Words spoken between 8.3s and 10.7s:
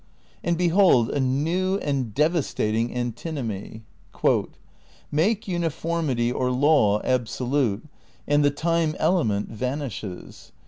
the time element vanishes.